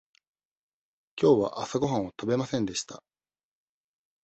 [1.15, 3.03] きょうは朝ごはんを食べませんでした。